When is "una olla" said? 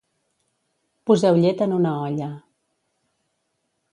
1.77-2.31